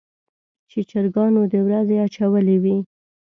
چې 0.69 0.79
چرګانو 0.89 1.41
د 1.51 1.55
ورځې 1.67 1.95
اچولې 2.05 2.57
وي. 2.63 2.77